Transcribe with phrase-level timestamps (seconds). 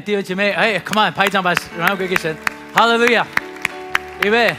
[0.00, 2.36] 弟兄姐妹，哎，come on，拍一张吧，荣耀归给神，
[2.74, 3.26] 哈利路亚，
[4.22, 4.54] 预备。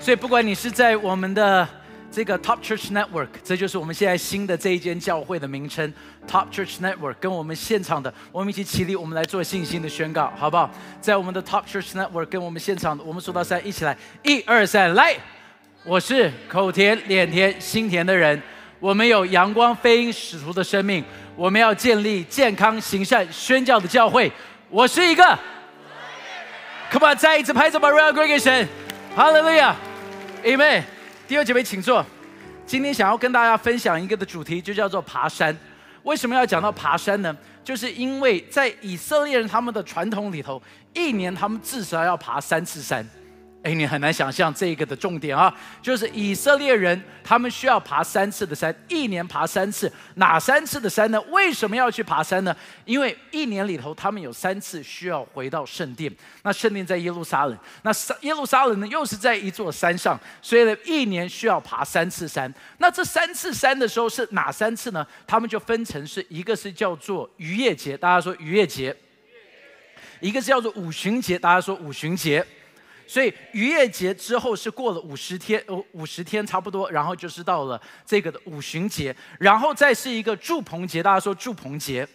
[0.00, 1.66] 所以不管你是在我们的
[2.10, 5.92] 这个 Top Church Network，这就是我们现在新的这一间教会的名称
[6.28, 10.70] Top Church Network，跟我们现场的，我们一起起立，我们来做信心的宣告，好不好？
[11.00, 15.16] 在我们的 Top Church Network，跟我们现场的，我们数到三，一起来，一二三，来！
[15.84, 18.40] 我是口甜、脸甜、心甜的人，
[18.82, 21.04] 我们有阳光飞鹰使徒的生命。
[21.36, 24.30] 我们要建立健康、行善、宣教的教会。
[24.68, 25.38] 我是一个
[26.90, 28.68] ，Come on，再一次拍手把荣耀归给神。
[29.16, 30.82] Hallelujah，Amen。
[31.28, 32.04] 弟兄姐妹，请坐。
[32.66, 35.56] 今天想要跟大家分享一个的主题，就叫做爬山。
[36.02, 37.34] 为什么要讲到爬山呢？
[37.62, 40.60] 就是因为在以色列人他们的传统里头，
[40.92, 43.08] 一年他们至少要爬三次山。
[43.62, 51.20] 哎，你很难想象这个的重点啊，就是以色列人他们需要爬三次的山，一年爬三次，哪三次的山呢？
[51.30, 52.56] 为什么要去爬山呢？
[52.84, 62.52] 因为一年里头他们有三次需要回到圣殿，那圣殿在耶路撒冷，那耶路撒冷呢又是在一座山上，所以呢一年需要爬三次山。
[62.78, 65.06] 那这三次山的时候是哪三次呢？
[65.24, 68.92] 他们就分成是一个是叫做逾越节，大家说逾越节；
[70.18, 72.44] 一个是叫做五旬节，大家说五旬节。
[73.12, 81.02] 所以逾越节之后是过了五十天，呃，五十天差不多，然后就是到了这个的五旬节，然后再是一个祝棚节。
[81.02, 82.08] 大家说祝棚节，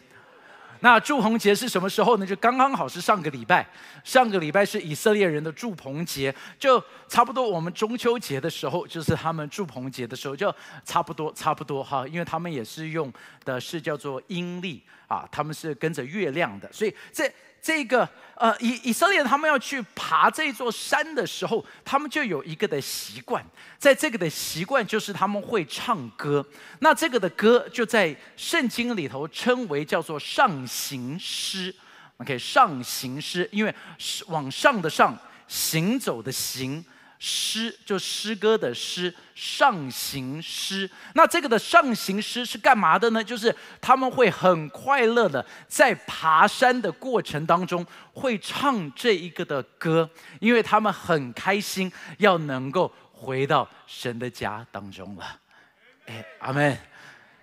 [0.80, 2.26] 那祝棚节是什么时候呢？
[2.26, 3.64] 就刚刚好是上个礼拜，
[4.04, 10.52] 上个礼拜是以色列人的祝棚节，就差不多我们中秋节的时候，就是他们祝棚节的时候，就
[10.84, 13.14] 差不多差不多哈，因为他们也是用
[13.46, 17.32] 的是叫做阴历啊，他们是跟着月亮的，所以这。
[17.68, 23.44] 这个呃，以以色列他们要去爬这座山的时候，他们就有一个的习惯，
[23.78, 26.46] 在这个的习惯就是他们会唱歌。
[26.80, 31.76] 那这个的歌就在圣经里头称为叫做上行诗。
[32.20, 35.14] OK，上行诗，因为是往上的上，
[35.50, 36.86] 行走的行。
[37.20, 40.90] 诗就诗歌的诗，上行诗。
[41.14, 43.24] 那这个的上行诗是干嘛的呢？
[43.24, 55.40] 就是他们会很快乐的在爬山的过程当中会唱这一个的歌，因为他们很开心要能够回到神的家当中了。
[56.06, 56.78] 哎，阿门。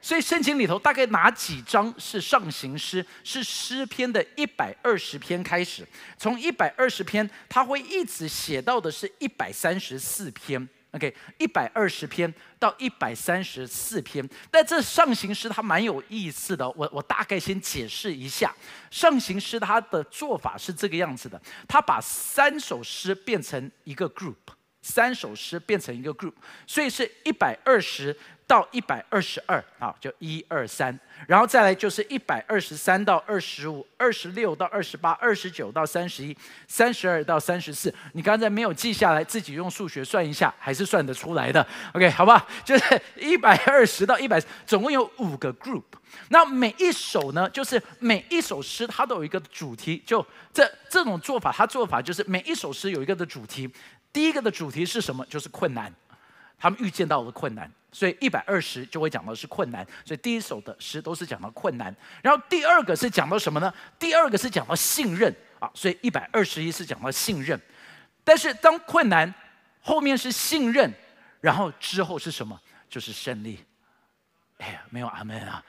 [0.04, 3.04] 所以圣经里头大概哪几章是上行诗？
[3.25, 5.82] 是诗篇的一百二十篇开始，
[6.19, 10.69] 从一百二十篇，他会一直写到的是一百三十四篇。
[10.91, 14.28] OK，一百二十篇到一百三十四篇。
[14.50, 18.54] 但这上行诗它蛮有意思的，我我大概先解释一下。
[18.91, 24.36] 上行诗它的做法是这个样子的，他把三首诗变成一个 group，
[24.82, 26.34] 三首诗变成一个 group，
[26.66, 28.15] 所以是一百二十。
[28.47, 36.37] 到一百二十二啊，就一二三，然后再来就是一百二十三到二十五，二十六到二十八，二十九到三十一，
[36.69, 37.93] 三十二到三十四。
[38.12, 41.66] 你刚才没有记下来，自己用数学算一下，还是算得出来的。
[41.94, 45.84] OK，好吧，就是一百二十到一百，总共有五个 group。
[46.28, 50.03] 那每一首呢，就是每一首诗它都有一个主题。
[50.06, 53.69] 就这这种做法，它做法就是每一首诗有一个的主题。
[54.12, 55.25] 第一个的主题是什么？
[55.27, 55.93] 就是困难。
[56.56, 59.87] 他们预见到了困难，所以一百二十就会讲到是困难。
[60.05, 63.72] 所以第一首的诗都是讲到困难，然后第二个是讲到什么呢？
[63.99, 67.59] 第二个是讲到信任啊，所以一百二十一是讲到信任。
[68.25, 69.33] 但是当困难
[69.81, 70.93] 后面是信任，
[71.41, 72.60] 然后之后是什么？
[72.91, 73.65] 就是胜利。
[74.59, 75.62] 哎呀，没有阿门啊！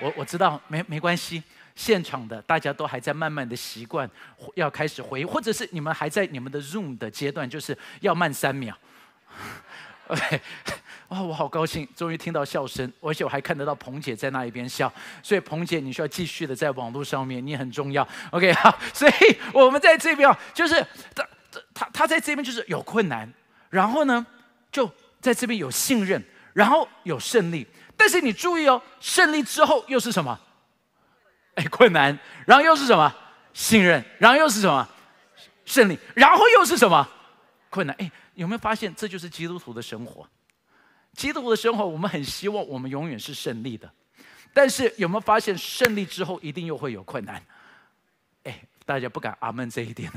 [0.00, 1.42] 我我知道，没没关系。
[1.74, 4.10] 现场的大家都还在慢慢的习惯，
[4.54, 8.74] 要开始回，或者是你们还在你们的 Zoom 的阶段，就是要慢三秒。
[10.06, 10.40] OK，
[11.08, 18.06] 哇，我好高兴，终于听到笑声，而且我还看得到彭姐在那一边笑，所以彭姐，你需要继续的在网络上面，你很重要。
[18.32, 19.12] OK，好，所以
[19.52, 20.84] 我们在这边啊，就是
[21.14, 21.28] 他
[21.72, 23.32] 他他在这边就是有困难，
[23.70, 24.26] 然后呢，
[24.72, 26.20] 就在这边有信任，
[26.52, 27.64] 然后有胜利。
[27.96, 30.36] 但是你注意哦，胜利之后又是什么？
[31.54, 33.14] 哎，困难，然后又是什么？
[33.54, 34.88] 信任，然后又是什么？
[35.64, 37.08] 胜利，然后又是什么？
[37.70, 38.10] 困难，哎。
[38.34, 40.28] 有没有发现，这就是基督徒的生活？
[41.16, 43.90] 基督徒的生活，我们很希望我们永远是胜利的。
[44.52, 47.42] 但是有没有发现，胜利之后一定又会有困难？
[48.44, 50.10] 哎，大家不敢阿门这一点。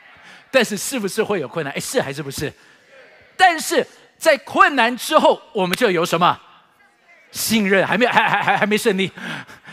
[0.50, 1.72] 但是是不是会有困难？
[1.74, 2.52] 哎，是还是不是？
[3.36, 3.86] 但是
[4.16, 6.40] 在困难之后，我们就有什么？
[7.32, 9.10] 信任还没还还还还没胜利，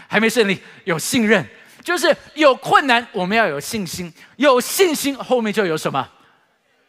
[0.07, 1.45] 还没胜利，有信任，
[1.81, 6.09] 就是有困难，我们要有信心，有信心后面就有什么？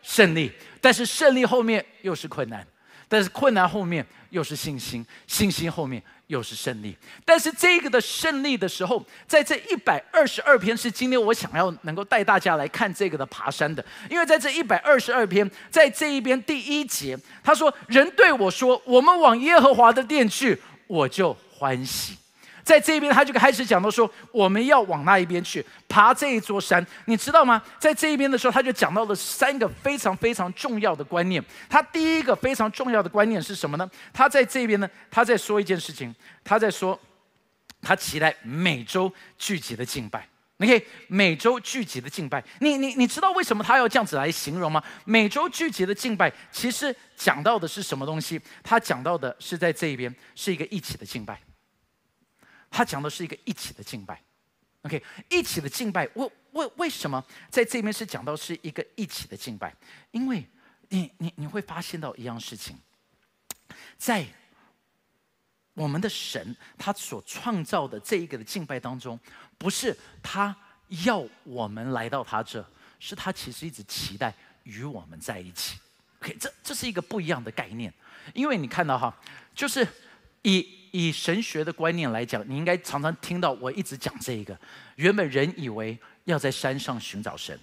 [0.02, 0.50] 胜利。
[0.80, 2.66] 但是胜利后面又是困难，
[3.14, 6.96] 但是困难后面又是信心，信心后面又是胜利。
[7.24, 22.16] 但是这个的胜利的时候，在这一百二十二篇是今天我想要能够带大家来看这个的爬山的，因为在这一百二十二篇，在这一边第一节，他说：“人对我说，我们往耶和华的殿去，我就欢喜。”
[22.64, 27.62] 在这边，他就开始讲到说，我们要往那一边去爬这一座山，你知道吗？
[27.78, 31.44] 在这一边的时候，他就讲到了三个非常非常重要的观念。
[31.68, 33.88] 他第一个非常重要的观念是什么呢？
[34.12, 36.98] 他在这边呢，他在说一件事情，他在说，
[37.82, 40.26] 他期待每周聚集的敬拜。
[40.58, 44.82] 你可以每周聚集的敬拜，你你你知道为什么他要这样子来形容吗？
[45.04, 48.40] 每周聚集的敬拜，其实讲到的是什么东西？
[48.62, 51.38] 他讲到的是在这一边是一个一起的敬拜。
[52.76, 54.20] 他讲的是一个一起的敬拜
[54.82, 55.00] ，OK，
[55.30, 56.04] 一起的敬拜。
[56.14, 59.72] 为为为什么在这边是讲到是一个一起的敬拜？
[60.10, 60.44] 因为
[60.88, 62.76] 你你你会发现到一样事情，
[63.96, 64.26] 在
[65.74, 69.16] 我们的神他所创造的这一个的敬拜当中，
[69.56, 70.56] 不是他
[71.04, 72.68] 要我们来到他这，
[72.98, 74.34] 是他其实一直期待
[74.64, 75.78] 与我们在一起。
[76.20, 77.94] OK，这这是一个不一样的概念，
[78.34, 79.16] 因为你看到哈，
[79.54, 79.86] 就是
[80.42, 80.82] 以。
[80.96, 84.56] 以神学的观念来讲，你应该常常听到我一直讲这一个。
[84.94, 87.58] 原本人以为要在山上寻找神，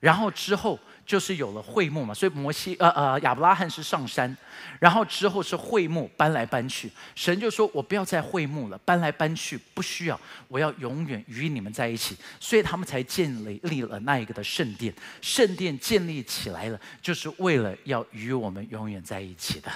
[0.00, 0.76] 然后之后
[1.06, 4.36] 就是有了会幕嘛，所以摩西呃呃亚伯拉罕是上山，
[4.80, 6.90] 然后之后是会幕搬来搬去。
[7.14, 14.92] 神就说：“我不要再会幕了，搬来搬去不需要，我要永远与你们在一起。”所以他们才建立立了那一个的圣殿。
[15.22, 19.70] 圣殿建立起来了，就是为了要与我们永远在一起的。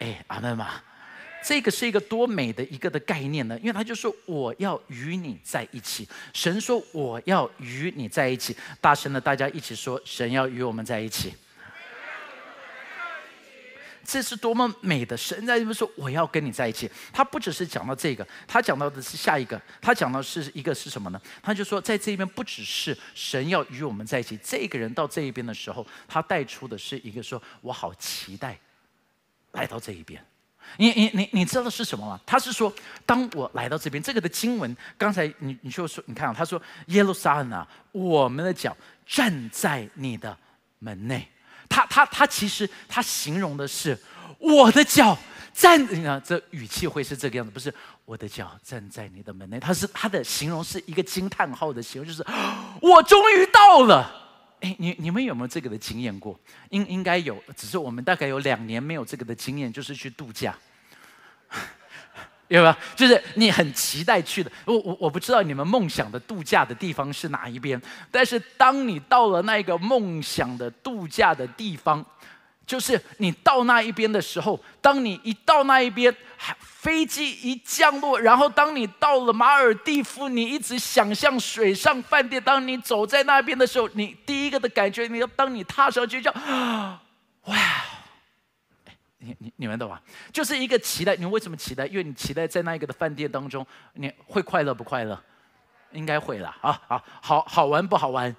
[0.00, 0.82] 哎，阿门嘛。
[1.44, 6.08] 这个是一个多美的一个的概念呢，因为他就说我要与你在一起。
[6.32, 11.34] 神说我要与你在一起，大声的大家一起说，神要与我们在一起。
[14.04, 15.16] 这是多么美的！
[15.16, 16.90] 神在这边说我要跟你在一起。
[17.12, 21.22] 他不只是讲到这个，他讲到的是下一个，他讲到是一个是什么呢？
[21.40, 28.58] 他就说在这边不只是神要与我们在一起，这个人到这一边的时候，他带出的是一个说我好期待
[29.52, 30.20] 来到这一边。
[30.78, 32.20] 你你你你知道的是什么吗？
[32.24, 32.72] 他是说，
[33.04, 38.76] 当我来到这边，这个的经文，刚才你你就说，你看啊，他说耶路撒冷啊，我们的脚
[39.06, 40.36] 站在你的
[40.78, 41.28] 门内。
[41.68, 43.98] 他他他其实他形容的是
[44.38, 45.16] 我的脚
[45.54, 47.72] 站，你看这语气会是这个样子，不是
[48.04, 49.58] 我的脚站在你的门内。
[49.58, 52.24] 他是他的形容是一个惊叹号的形容，就是
[52.80, 54.21] 我终于到了。
[54.62, 56.38] 哎，你你们有没有这个的经验过？
[56.70, 60.56] 应应该有，只是我们大概有两年没有这个的经验，就是去度假，
[62.48, 62.78] 有吧？
[62.96, 64.50] 就是你很期待去的。
[64.64, 67.80] 我我我不知道你们梦想的度假的地方是哪一边，
[68.10, 72.02] 但是当你到了那个梦想的度假的地方。
[72.72, 76.16] 就是你到那一边的时候，当你一到那一边，
[76.58, 82.42] 飞机一降落，然后当你到了马尔蒂夫，你一直想象水上饭店。
[82.42, 86.32] 当你走在那边的时候，你第一个的感觉，你要当你踏上去叫
[87.44, 87.56] 哇！
[89.18, 90.00] 你你你们懂吗？
[90.32, 91.14] 就是一个期待。
[91.16, 91.84] 你为什么期待？
[91.84, 95.22] 因为你期待在那一个的饭店当中，你会快乐不快乐？
[95.90, 96.56] 应该会啦。
[96.62, 98.34] 啊好好好玩不好玩？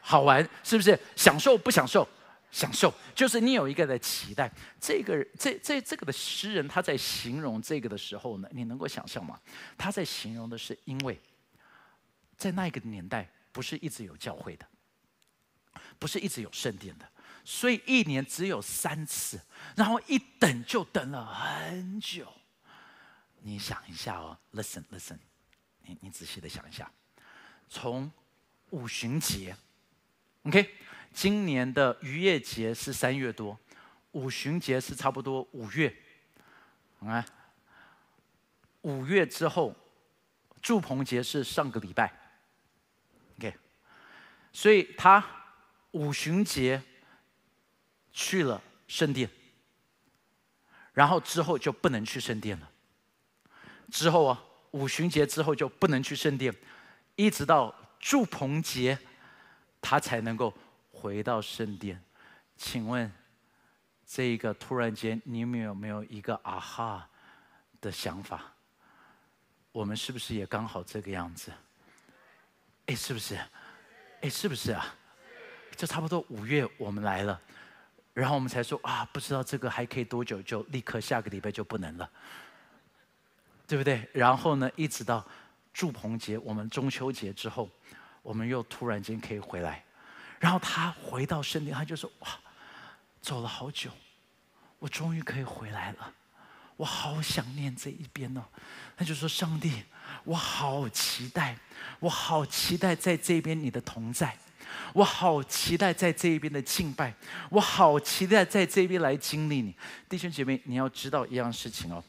[0.00, 0.98] 好玩是不是？
[1.16, 2.08] 享受不享受？
[2.54, 4.48] 享受就是你有一个的期待，
[4.80, 9.40] 这个这这这个的诗人他在形容这个的时候呢，你能够想象吗？
[9.76, 11.20] 他在形容的是，因为
[12.36, 14.64] 在那个年代不是一直有教会的，
[15.98, 17.08] 不是一直有圣殿的，
[17.44, 19.40] 所以一年只有三次，
[19.74, 22.32] 然后一等就等了很久。
[23.40, 25.18] 你想一下哦，listen listen，
[25.82, 26.88] 你你仔细的想一下，
[27.68, 28.08] 从
[28.70, 29.56] 五旬节
[30.44, 30.72] ，OK。
[31.14, 33.56] 今年的渔业节是三月多，
[34.10, 35.94] 五旬节是差不多五月，
[36.98, 37.24] 啊，
[38.82, 39.72] 五月之后，
[40.60, 42.12] 祝棚节是上个礼拜
[43.38, 43.54] ，OK，
[44.52, 45.24] 所以他
[45.92, 46.82] 五旬节
[48.12, 49.30] 去了圣殿，
[50.92, 52.68] 然后之后就不能去圣殿了，
[53.88, 54.42] 之后啊，
[54.72, 56.52] 五旬节之后就不能去圣殿，
[57.14, 58.98] 一直到祝棚节，
[59.80, 60.52] 他才能够。
[61.04, 62.02] 回到圣殿，
[62.56, 63.12] 请问，
[64.06, 67.06] 这一个突然间，你们有没有一个啊哈
[67.78, 68.54] 的想法？
[69.70, 71.52] 我们是不是也刚好这个样子？
[72.86, 73.38] 哎，是不是？
[74.22, 74.94] 哎，是不是啊？
[75.76, 77.38] 就差不多五月我们来了，
[78.14, 82.10] 然后我们才说啊，不知道这个还可以多久，就立刻下个礼拜就不能了，
[83.66, 84.08] 对不对？
[84.14, 85.22] 然后呢，一直到
[85.70, 87.68] 祝棚节，我们中秋节之后，
[88.22, 89.83] 我们又突然间可以回来。
[90.44, 92.28] 然后他回到圣殿，他就说：“哇，
[93.22, 93.90] 走了好久，
[94.78, 96.12] 我终于可以回来了，
[96.76, 98.44] 我好想念这一边哦。
[98.94, 99.84] 他就说：“上帝，
[100.22, 101.56] 我好期待，
[101.98, 104.36] 我好期待在这边你的同在，
[104.92, 107.14] 我好期待在这一边的敬拜，
[107.48, 109.74] 我好期待在这边来经历你。”
[110.10, 112.04] 弟兄姐妹，你要知道一样事情哦。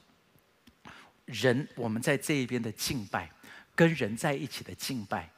[1.23, 3.31] 人我们在这一边的敬拜，
[3.73, 5.29] 跟人在一起的敬拜，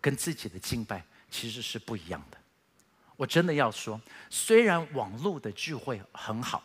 [0.00, 2.38] 跟自己的敬拜其实是不一样的。
[3.16, 6.62] 我真的要说，虽然网络的聚会很好，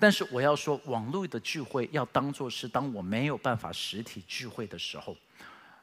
[0.00, 5.16] 但是我要说，网络的聚会要当做是当我没有办法实体聚会的时候，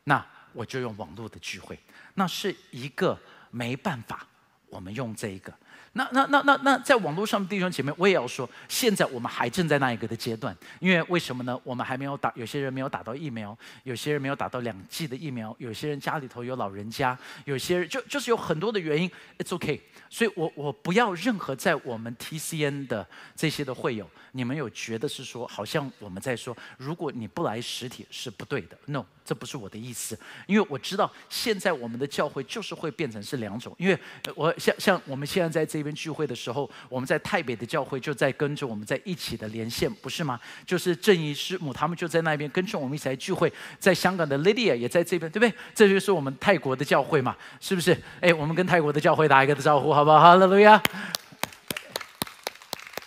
[0.03, 1.79] 那我就用网络的聚会，
[2.15, 3.17] 那是一个
[3.51, 4.27] 没办法，
[4.67, 5.53] 我们用这一个。
[5.95, 11.59] 那那那那那，在网络上弟兄姐妹，我也要说，现在我们还正在那一个的阶段，因为为什么呢？
[11.63, 19.09] 我们还没有打，有些人没有打到疫苗，有些人没有打到两剂的疫苗，有些人家里头有老人家，有些人就就是有很多的原因。
[19.37, 28.75] It's okay，所以我我不要任何在我们 TCN 的这些的会友，你们有觉得是说，好像我们在说，如果你不来实体是不对的。
[28.87, 29.05] No。
[29.25, 33.73] 这不是我的意思，因为我知道现在我们的教会就是会变成是两种。
[33.79, 33.97] 因为
[34.35, 40.39] 我像像我们现在在这这边聚会的时候，我们在台北的教会就在跟着我们在一起的连线，不是吗？
[40.65, 43.51] 就是正义师母他们就在那边跟着我们一起来聚会。
[43.77, 45.53] 在香港的 Lydia 也在这边，对不对？
[45.75, 48.01] 这就是我们泰国的教会嘛，是不是？
[48.21, 50.21] 哎，我们跟泰国的教会打一个招呼，好不好？
[50.21, 50.81] 哈利路亚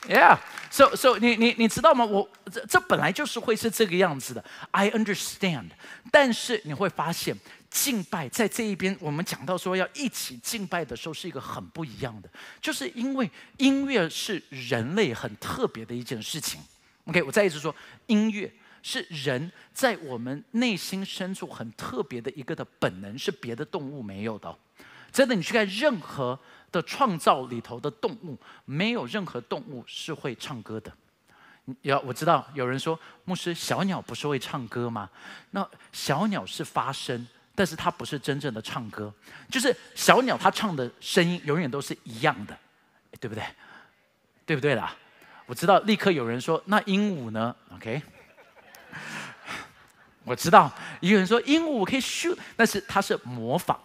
[0.06, 0.36] ！Yeah。
[0.68, 2.04] So so 你你你知道吗？
[2.04, 4.44] 我这这本来就是会是这个样子的。
[4.72, 5.70] I understand，
[6.10, 7.34] 但是你会发现
[7.76, 16.58] 敬拜在这一边，我们讲到说要一起敬拜的时候，是一个很不一样的，就是因为音乐是人类很特别的一件事情。
[17.04, 17.74] OK，我再一次说，
[18.06, 18.50] 音乐
[18.82, 24.56] 是人在我们内心深处很特别的一个的本能，是别的动物没有的。
[25.12, 26.38] 真的，你去看任何。
[26.72, 30.92] 的创造里头的动物，没有任何动物是会唱歌的。
[31.82, 35.08] 要我知道有人说，牧师，小鸟不是会唱歌吗？
[35.52, 39.12] 那小鸟是发声，但是它不是真正的唱歌。
[39.50, 42.56] 就是小鸟它唱的声音永远都是一样的，
[43.18, 43.42] 对不对？
[44.44, 44.94] 对不对啦？
[45.46, 48.02] 我知道，立刻有人说，那鹦鹉呢？OK，
[50.24, 53.80] 我知道，有人说鹦鹉可以咻，但是它是模仿。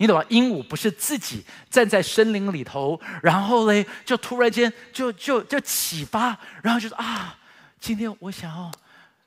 [0.00, 0.24] 你懂吗？
[0.28, 7.36] 鹦鹉不是自己站在森林里头，然后嘞，就突然间就就就启发，然后就说啊，
[7.80, 8.70] 今天我想要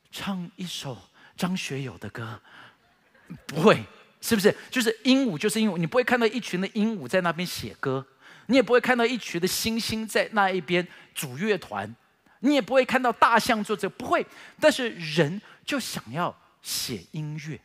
[0.10, 0.98] 唱一首
[1.36, 2.40] 张学友的歌，
[3.48, 3.84] 不会，
[4.22, 4.56] 是不是？
[4.70, 8.06] 就是鹦鹉就是鹦鹉，你不会看到一群的鹦鹉在那边写歌，
[8.48, 11.96] 你也不会看到一群的猩猩在那一边组乐团，
[12.40, 14.26] 你也不会看到大象做这不会。
[14.60, 17.60] 但是人就想要写音乐，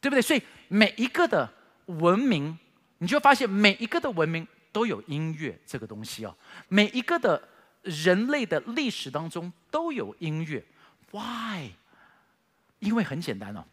[0.00, 0.22] 对不对？
[0.22, 1.50] 所以每一个的。
[1.86, 2.56] 文明，
[2.98, 6.34] 你就发现每一个的文明都有音乐这个东西哦。
[6.68, 7.42] 每一个的
[7.82, 10.64] 人类的历史当中都有音乐
[11.10, 11.72] ，Why？
[12.78, 13.64] 因为很简单哦，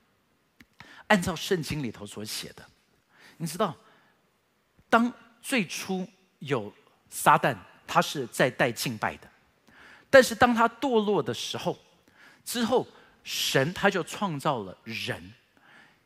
[1.10, 2.66] 按照圣经里头所写的，
[3.38, 3.76] 你知道，
[4.90, 6.08] 当最初
[6.40, 6.74] 有
[7.10, 9.28] 撒旦，他是在带敬拜的，
[10.10, 11.78] 但是当他堕落的时候，
[12.46, 12.88] 之后
[13.24, 15.34] 神他就创造了人。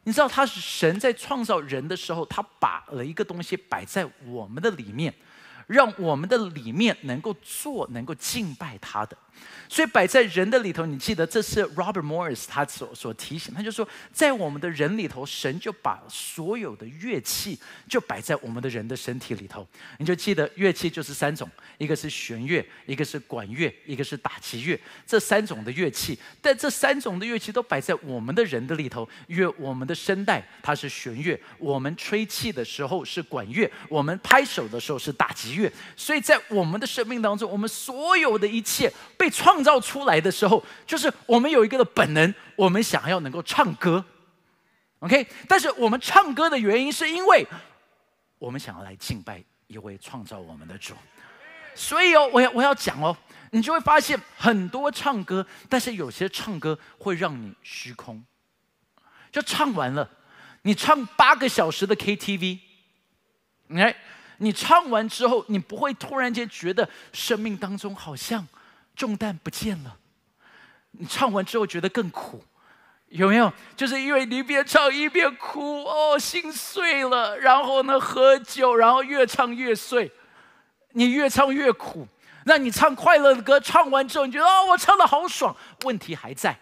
[0.05, 5.13] 你知道他是神在创造人的时候，他把了一个东西摆在我们的里面，
[5.65, 9.17] 让我们的里面能够做，能够敬拜他的。
[9.69, 17.57] 所以摆在人的里头，你记得这是 Robert Morris 他所所提醒，他就说，在我们的人里头，神就把所有的乐器
[17.89, 19.67] 就摆在我们的人的身体里头。
[19.97, 21.49] 你就记得乐器就是三种，
[21.79, 24.79] 一个是弦乐，一个是管乐，一个是打击乐。
[25.07, 29.07] 这三种的乐器，但这三种的乐器都摆在我们的人的里头。
[29.27, 35.71] 因为我们的声带它是弦乐，我们吹气的时候是管乐，我们拍手的时候是打击乐。
[35.95, 38.91] 所以在我们的生命当中，我们所有的一切
[39.24, 39.63] 被创。
[39.63, 44.03] 造出来的时候，就是我们有一个的本能，我们想要能够唱歌
[45.00, 45.25] ，OK？
[45.48, 47.48] 但是我们唱歌的原因，是因为
[48.39, 50.96] 我们想要来敬拜一位创造我们的主。
[51.75, 53.15] 所以哦，我要我要讲哦，
[53.51, 58.22] 你就会发现很多唱歌，但是有些唱歌会让你虚空，
[59.32, 60.10] 就唱完了，
[60.63, 62.60] 你唱八个小时的 KTV，
[63.70, 63.96] 哎，
[64.39, 68.46] 你唱完之后，你不会突然间觉得生命当中好像。
[68.95, 69.97] 重担不见了，
[70.91, 72.43] 你唱完之后觉得更苦，
[73.09, 73.51] 有没有？
[73.75, 80.12] 就是因为你一边唱一边哭，哦，心碎了，然后呢喝酒，然后越唱越碎，
[80.91, 82.07] 你越唱越苦。
[82.45, 86.57] 那你唱快乐的歌，唱完之后你觉得哦，我唱的好爽，问题还在。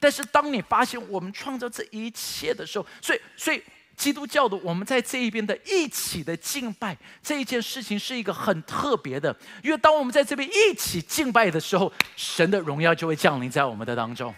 [0.00, 3.62] 但是当你发现我们创造这一切的时候，所以，所以
[3.96, 14.34] 基督教的，我们在这一边的一起的敬拜这一件事情是一个很特别的，因为当我们在这边一起敬拜的时候，神的荣耀就会降临在我们的当中。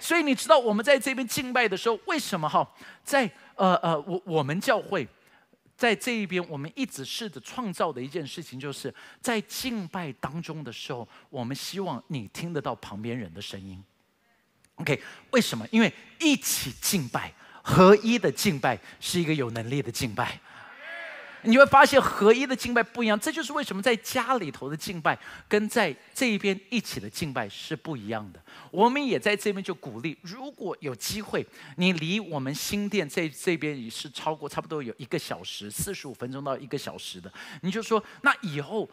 [0.00, 2.68] 所以你知道我们在这边敬拜的时候，为什么哈？
[3.04, 5.06] 在呃呃，我我们教会
[5.76, 13.80] 在这一边，我们一直试着创造的一件事情，就是在敬拜当中的时候，我们希望你听得到旁边人的声音。
[14.76, 15.00] OK，
[15.30, 15.64] 为什么？
[15.70, 17.32] 因为一起敬拜。
[17.62, 20.38] 合一的敬拜是一个有能力的敬拜，
[21.42, 23.18] 你会发现合一的敬拜不一样。
[23.18, 28.40] 这就是为什么在家里头的敬拜跟在这一边一起的敬拜是不一样的。
[28.70, 38.88] 我们也在这边就鼓励，如果有机会，你离我们新店这这边也是超过差不多有一个小时，四十五分钟到一个小时的，你就说那以后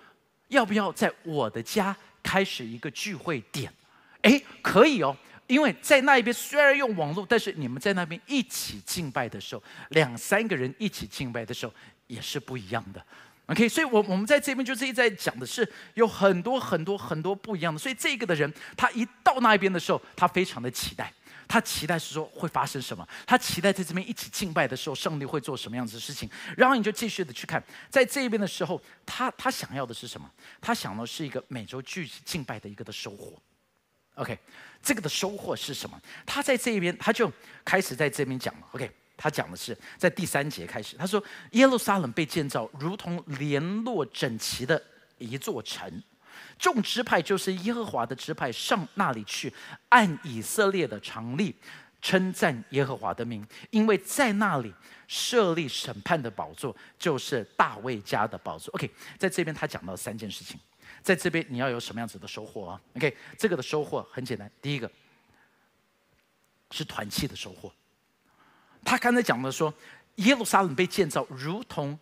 [0.49, 3.73] 要不要在我的家开始一个聚会点？
[4.21, 5.15] 哎，可以哦。
[5.49, 11.73] 因为在那一边虽然用网络，但是你们在那边一起敬拜的时候，两三个人一起敬拜的时候
[12.05, 13.03] 也是不一样的。
[13.47, 17.79] OK，所以，我我们在这边就是一直在讲的是有很多很多很多不一样的。
[17.79, 21.11] 所以这个的人，他一到那一边的时候，他非常的期待，
[21.47, 26.29] 他期待是说会发生什么，他期待在这边一起敬拜的时候，上帝会做什么样子的事情。
[26.55, 30.29] 然后你就继续的去看，在这边的时候，他他想要的是什么？
[30.61, 33.33] 他想的是一个每周聚敬拜的一个的收获。
[34.19, 34.37] OK，
[34.83, 35.99] 这个的收获是什么？
[36.25, 37.31] 他在这一边，他就
[37.63, 38.67] 开始在这边讲了。
[38.71, 44.81] OK，他讲的是在第三节开始，他说耶路撒冷被建造如同联络整齐的
[45.17, 45.89] 一座城，
[46.57, 49.53] 众支派就是耶和华的支派上那里去，
[49.87, 51.55] 按以色列的常例
[52.01, 54.73] 称赞耶和华的名，因为在那里
[55.07, 58.73] 设立审判的宝座，就是大卫家的宝座。
[58.73, 60.59] OK，在这边他讲到三件事情。
[61.01, 64.89] 在这边你要有什么样子的收获啊？OK，这个的收获很简单，第一个
[66.71, 67.71] 是团契的收获。
[68.83, 69.73] 他刚才讲的说，
[70.15, 71.97] 耶路撒冷被建造如同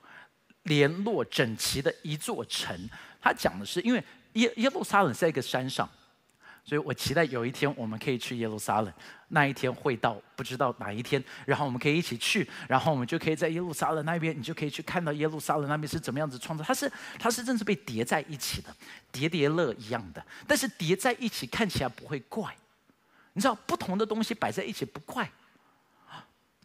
[0.63, 2.89] 联络整齐的一座城。
[3.21, 5.89] 他讲的是，因为耶耶路撒冷在一个山上。
[6.67, 8.93] 所以我期待有一天我们可以去耶路撒冷，
[9.29, 18.75] 那一天会到，不知道哪一天，然后我们可以一起去，然后我们就可以在耶路撒冷那边，你就可以去看到耶路撒冷那边是怎么样子创造，它是它是真是被叠在一起的，
[19.13, 22.53] 叠叠乐一样的，但是叠在一起看起来不会怪，
[23.31, 25.31] 你知道不同的东西摆在一起不怪，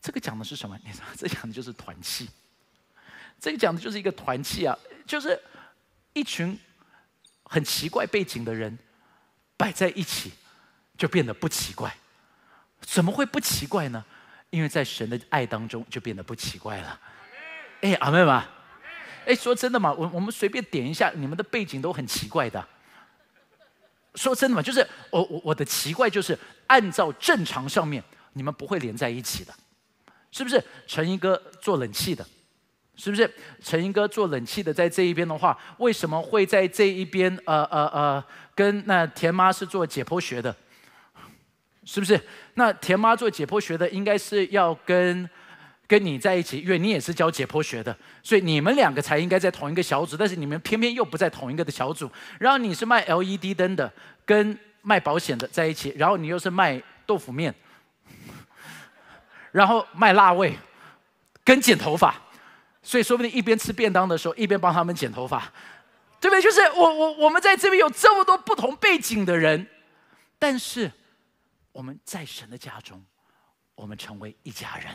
[0.00, 0.76] 这个讲的是什么？
[0.84, 2.28] 你知道这讲的就是团契，
[3.38, 5.40] 这个讲的就是一个团契啊，就是
[6.12, 6.58] 一群
[7.44, 8.76] 很奇怪背景的人。
[9.56, 10.32] 摆在一起，
[10.96, 11.94] 就变得不奇怪。
[12.80, 14.04] 怎么会不奇怪呢？
[14.50, 17.00] 因为在神的爱当中，就变得不奇怪了。
[17.80, 18.44] 哎，阿妹嘛，
[19.24, 22.66] 哎，说真的嘛，我我们随便点一下，你们的背景都很奇怪的。
[24.14, 28.02] 说真的嘛，就是我我我的奇怪，就是按照正常上面，
[28.34, 29.54] 你们不会连在一起的，
[30.30, 30.62] 是不是？
[30.86, 32.26] 陈一哥做冷气的。
[32.94, 33.28] 是不是
[33.62, 37.36] 陈英哥做冷气的，在这一边的话，为什么会在这一边？
[37.46, 38.24] 呃呃呃，
[38.54, 40.54] 跟那田妈是做解剖学的，
[41.84, 42.20] 是不是？
[42.54, 45.28] 那田妈做解剖学的，应该是要跟
[45.86, 50.16] 跟你在一起，因为你也是教解剖学的，所以你们两个才应该在同一个小组。
[50.16, 52.10] 但是你们偏偏又不在同一个的小组。
[52.38, 53.90] 然后你是卖 LED 灯的，
[54.26, 57.54] 跟卖保险的在一起，然后你又是卖豆腐面，
[59.50, 60.56] 然后卖辣味，
[61.42, 62.14] 跟剪头发。
[62.82, 65.52] 所以说不定一边吃便当的时候，一边帮他们剪头发，
[66.20, 66.42] 对不对？
[66.42, 69.66] 就是我我我们在这边有这么多不同背景的人，
[70.38, 70.90] 但是
[71.70, 73.02] 我们在神的家中，
[73.76, 74.86] 我们成为一家人。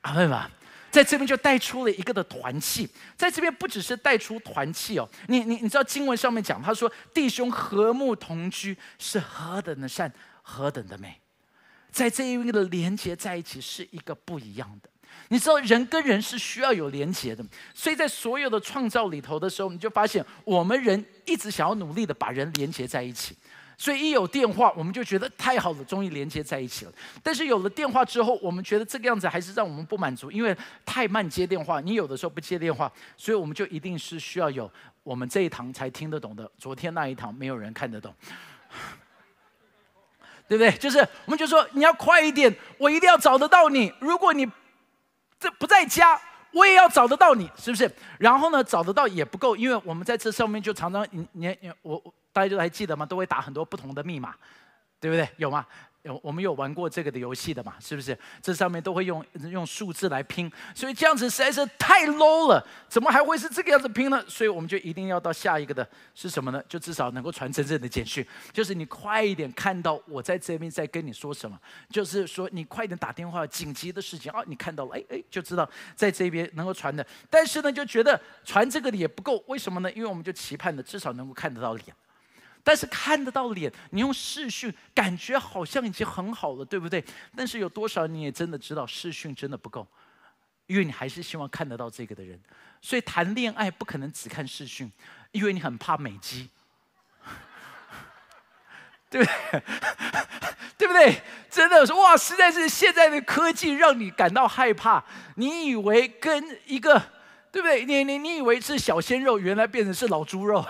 [0.00, 0.50] 阿妹们，
[0.90, 11.20] 在这边就带出了一个的团契，在这边不只是带出团契哦，你你你知道经文上面讲，他说弟兄和睦同居是何等的善，何等的美，
[11.90, 14.90] 在这一个的连接在一起是一个不一样的。
[15.28, 23.36] 你知道人跟人是需要有连结的，所以在所有的创造里头的时候，你就发现我们人一直想要努力的把人连接在一起。
[23.76, 26.92] 所以一有电话，我们就觉得太好了，终于连接在一起了。
[27.24, 31.80] 但是有了电话之后，我们觉得这个样子还是让我们不满足，因为太慢接电话。
[31.80, 34.70] 你有的时候不接电话，所以我们就一定是需要有
[35.02, 38.14] 我们这一堂才听得懂的，昨天那一堂没有人看得懂，
[40.46, 40.70] 对不对？
[40.78, 43.92] 就是我们就说你要快一点，我一定要找得到你。
[43.98, 44.48] 如果你
[45.44, 46.18] 这不在家，
[46.52, 47.90] 我也要找得到你，是不是？
[48.18, 52.02] 然后呢，找得到也不够，因为我们在这上面就常常，你你你我
[52.32, 53.04] 大家就还记得吗？
[53.04, 54.34] 都会打很多不同的密码，
[54.98, 55.28] 对不对？
[55.36, 55.66] 有吗？
[56.04, 57.74] 有我们有玩过这个的游戏的嘛？
[57.80, 58.16] 是不是？
[58.42, 64.22] 这上面都会用用数字来拼，所以这样子实在是太 low 了，怎么还会是这个样子拼呢？
[64.28, 66.62] 所以我们就一定要到下一个的是什么呢？
[66.68, 77.04] 就至少能够传真正的简讯，就是你快一点看到我在这边在跟你说什么，就是说你快点打电话，紧急的事情啊，你看到了，哎哎，就知道在这边能够传的。
[77.30, 79.90] 但是呢，就觉得传这个的也不够，为什么呢？
[79.92, 81.96] 因为我们就期盼的至少能够看得到脸。
[82.64, 87.04] 但是看得到脸，你用视讯感觉好像已经很好了，对不对？
[87.36, 89.86] 但是有多少你也真的知道视讯真的不够，
[90.66, 92.40] 因为你还是希望看得到这个的人。
[92.80, 94.90] 所以谈恋爱不可能只看视讯，
[95.30, 96.48] 因为你很怕美肌，
[99.10, 99.62] 对不对？
[100.76, 101.22] 对不对？
[101.50, 105.04] 真的是哇，实在是现在的科技让你感到害怕。
[105.36, 107.00] 你以为跟一个
[107.52, 107.84] 对不对？
[107.84, 110.66] 你你你以为是小鲜肉，原来变成是老猪肉。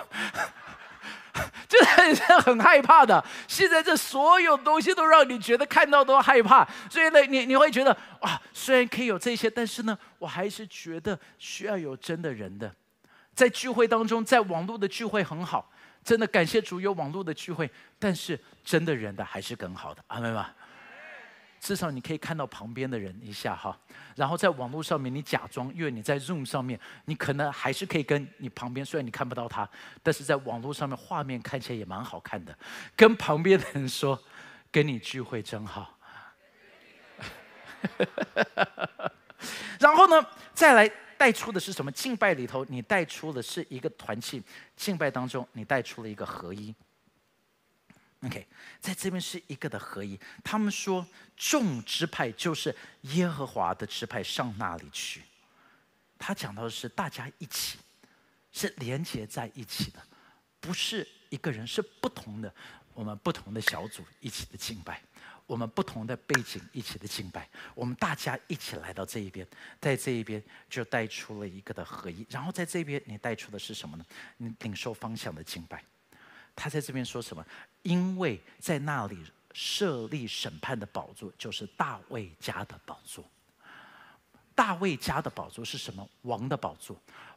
[1.68, 3.22] 就是很害怕的。
[3.48, 12.72] 现在这所有东西都让你觉得看到都害怕，所以呢，你你会觉得哇，虽然可以有这些，但是呢，我还是觉得需要有真的人的。
[13.34, 15.68] 在聚会当中，在网络的聚会很好，
[16.04, 17.68] 真的感谢主有网络的聚会，
[17.98, 20.50] 但是真的人的还是更好的，阿妹吗？
[21.64, 23.74] 至少你可以看到旁边的人一下哈，
[24.16, 29.66] 然后在网络上面你假装，因为你在 Zoom 上面，你可能还是可以跟你旁边，虽然你看不到他，
[30.02, 32.54] 但是在网络上面画面看起来也蛮好看的。
[32.94, 34.22] 跟旁边的人说，
[34.70, 35.98] 跟你聚会真好。
[39.80, 40.22] 然后呢，
[40.52, 41.90] 再来带出的是什么？
[41.92, 44.42] 敬拜里头你带出的是一个团契，
[44.76, 46.74] 敬拜当中你带出了一个合一。
[48.24, 48.46] OK，
[48.80, 50.18] 在这边是一个的合一。
[50.42, 51.06] 他们说
[51.36, 55.22] 众支派就是耶和华的支派上那里去。
[56.18, 57.78] 他讲到的是大家一起，
[58.50, 60.02] 是连接在一起的，
[60.58, 62.52] 不是一个人，是不同的。
[62.94, 65.02] 我们不同的小组一起的敬拜，
[65.46, 69.46] 我们不同的背景一起的敬拜，我们大家一起来到这一边，
[69.80, 72.24] 在这一边就带出了一个的合一。
[72.30, 74.06] 然后在这边你带出的是什么呢？
[74.38, 75.82] 你领受方向的敬拜。
[76.56, 77.44] 他在这边说什么？
[77.82, 79.18] 因为在那里
[79.52, 83.24] 设立审判的宝座，就是大卫家的宝座。
[84.54, 86.08] 大卫家的宝座是什么？
[86.22, 86.96] 王的宝座。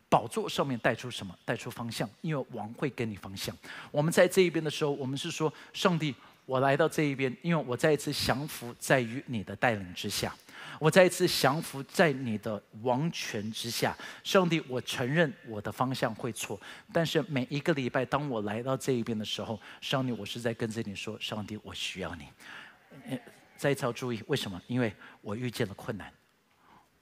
[0.10, 1.38] 宝座上面带出什么？
[1.44, 2.10] 带出方向。
[2.22, 3.56] 因为王会给你方向。
[3.92, 6.16] 我们在这一边的时候，我们是说：上帝，
[6.48, 10.34] 我来到这一边，因为我再一次降服在于你的带领之下。
[10.80, 16.60] 我再一次降服在你的王权之下，上帝，我承认我的方向会错，
[16.94, 23.20] 但是每一个礼拜当我来到这一边的时候，上帝，我是在跟着你说，上帝，我需要你。
[23.58, 24.62] 再一次要注意，为什么？
[24.68, 26.14] 因为我遇见了困难，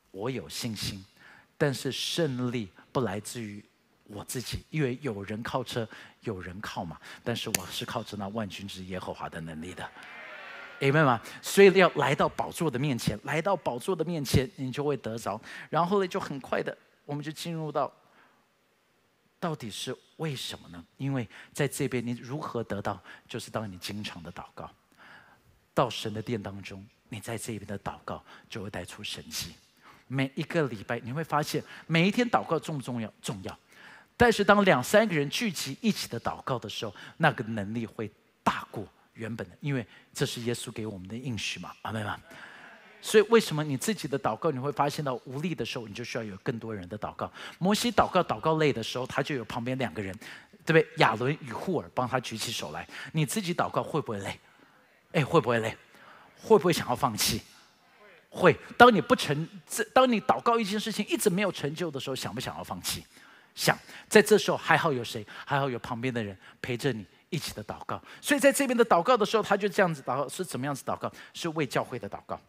[0.09, 1.03] 我有信心，
[1.57, 3.61] 但是胜利不来自于
[4.05, 5.87] 我自己，因为有人靠车，
[6.25, 9.89] 有人靠马，但是我是靠着那万军之耶和华的能力的。
[10.77, 11.21] 明白吗？
[11.41, 15.39] 所以要来到宝座的面前，来到宝座的面前，你就会得着。
[15.69, 17.89] 然后呢，就很快的，我们就进入到，
[19.39, 20.85] 到底是为什么呢？
[20.97, 23.01] 因为在这边，你如何得到？
[23.25, 24.69] 就是当你经常的祷告，
[25.73, 29.55] 到神的殿当中，你在这边的祷告就会带出神迹。
[30.07, 33.11] 每一个礼拜，你会发现每一天祷告重不重要？
[33.21, 33.57] 重要。
[34.17, 38.11] 但是当两三个人聚集一起的祷告的时候，那个能力会
[38.43, 38.87] 大过。
[39.13, 42.19] 原本的，因为这是耶稣给我们的应许嘛，阿妹吗？
[43.01, 47.31] 所以为什么你自己的祷告你会发现到无力的时候，你就需要有更多人的祷告？
[47.57, 50.13] 摩西祷告祷告累的时候，他就有旁边两个人，
[50.65, 50.87] 对不对？
[50.97, 52.85] 亚伦与户尔帮他举起手来。
[53.13, 54.37] 你自己祷告会不会累？
[55.13, 55.77] 哎，会不会累？
[56.41, 57.41] 会不会想要放弃？
[58.29, 58.53] 会。
[58.77, 59.47] 当你不成，
[59.93, 63.05] 当你祷告一件事情一直没有成就的时候，想不想要放弃？
[63.55, 63.75] 想。
[64.07, 65.25] 在这时候还好有谁？
[65.45, 67.03] 还好有旁边的人陪着你。
[67.31, 71.11] 一起的祷告，所以在这边的祷告的时候，他就这样子祷告，是怎么样子祷告？
[71.33, 72.39] 是为教会的祷告。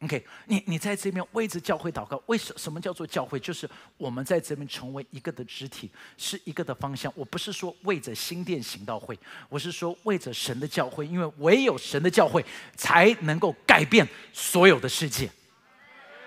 [0.00, 3.38] OK，你你在这边为着教会祷告，为什什么叫做教会？
[3.38, 7.12] 就是我们在这边成为一个的肢体，是一个的方向。
[7.14, 9.16] 我不是说为着新店行道会，
[9.48, 15.30] 我是说为着神的教会，因为唯有神的教会才能够改变所有的世界。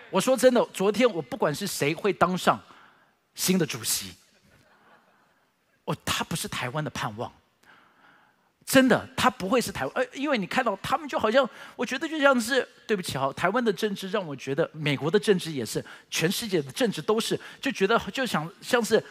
[0.09, 2.57] 我说真的，昨天我不管是谁会当上
[3.37, 4.13] 新的主席。
[5.85, 7.31] 哦，他不是台湾的盼望，
[8.65, 9.93] 真的，他不会是台湾。
[9.95, 19.01] 呃，因为你看到他们就好像，我觉得就像是，对不起哈，台湾的政治让我觉得，美国的政治也是，全世界的政治都是，就觉得就想像是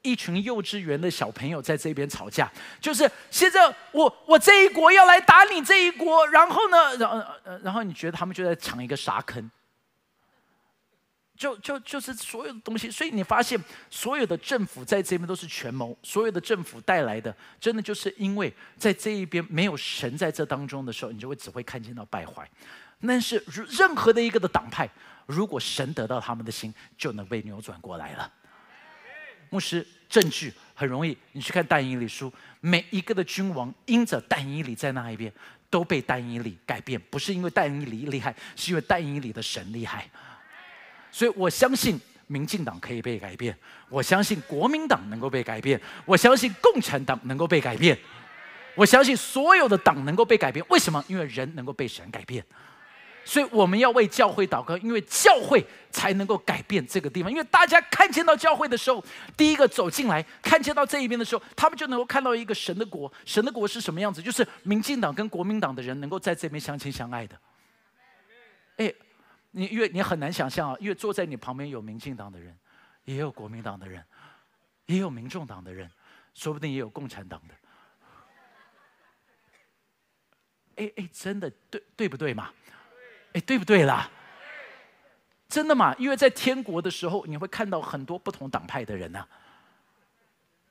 [0.00, 7.24] 一群幼稚园的小朋友在这边吵架，就是现在我我这一国要来打你这一国，然后呢，然后
[7.62, 9.50] 然后你觉得他们就在抢一个沙坑。
[11.42, 12.88] 就就就是所有的东西。
[12.88, 13.58] 所以你发现，
[13.90, 22.48] 所有的政府在这边都是权谋，所有的政府带来的，真的就是因为在这一边没有神在这当中的时候，你就会只会看见到败坏。
[23.04, 24.88] 但是任何的一个的党派，
[25.26, 28.32] 如果神得到他们的心，就能被扭转过来了。
[29.50, 35.32] 牧师，证据很容易，你去看但以理书，每一个的君王因着但以理在那一边。
[35.72, 40.06] 都被但以理改变，不是因为但以理厉害，是因为但以理的神厉害。
[41.12, 43.56] 所以我相信民进党可以被改变，
[43.88, 47.96] 我相信国民党能够被改变，我相信共产党能够被改变，
[48.74, 50.64] 我相信所有的党能够被改变。
[50.70, 51.04] 为什么？
[51.06, 52.44] 因为人能够被神改变。
[53.24, 57.30] 所以我们要为教会祷告，因为教会才能够改变这个地方。
[57.30, 59.04] 因为大家看见到教会的时候，
[59.36, 63.12] 第一个走进来，看见到这一边的时候，他们就能够看到一个神的国。
[63.24, 64.20] 神的国是什么样子？
[64.20, 67.36] 就是民进党跟国民党的人能够在这边相亲相爱的。
[68.78, 68.92] 哎，
[69.52, 72.58] 你因为你很难想象啊，因为坐在你旁边有民进党的人，
[73.04, 74.04] 也有国民党的人，
[74.86, 75.90] 也有民众党的人，
[76.34, 77.54] 说不定也有共产党的。
[80.76, 82.50] 哎哎，真的对对不对嘛？
[83.34, 84.10] 哎，对不对啦？
[85.48, 85.94] 真的嘛？
[85.98, 89.22] 因为在天国的时候，你会看到很多不同党派的人呐，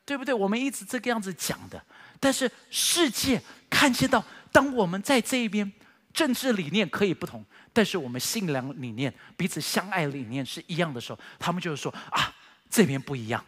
[0.04, 0.34] 对不对？
[0.34, 1.80] 我们一直这个样子讲的，
[2.20, 3.40] 但是世界
[3.70, 5.72] 看见到，当我们在这一边，
[6.14, 12.34] 政治理念可以不同，但是我们信仰理念、彼此相爱理念是一样的时候，他们就是说啊，
[12.70, 13.44] 这边不一样。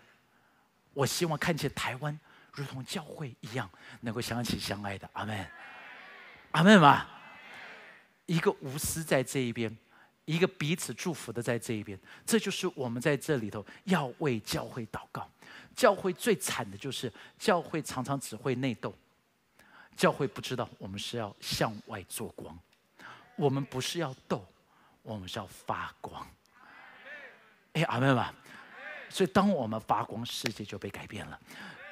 [0.94, 2.20] 我希望看见台湾
[2.54, 3.70] 如同教会一样，
[4.02, 5.10] 能够相亲相爱的。
[5.14, 5.48] 阿门，
[6.52, 7.08] 阿门嘛。
[8.26, 9.76] 一个无私在这一边，
[10.24, 15.30] 一个彼此祝福的在这一边，这就是我们在这里头要为教会祷告。
[15.76, 18.96] 教会最惨的就是教会常常只会内斗，
[19.96, 22.58] 教会不知道我们是要向外做光，
[23.36, 24.46] 我们不是要斗，
[25.02, 26.28] 我们是要发光。
[27.74, 28.26] 哎，阿妹们，
[29.10, 31.40] 所以当我们发光，世界就被改变了；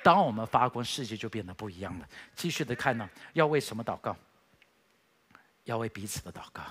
[0.03, 2.07] 当我们发光，世界就变得不一样了。
[2.35, 4.15] 继续的看呢，要为什么祷告？
[5.65, 6.63] 要为彼此的祷告，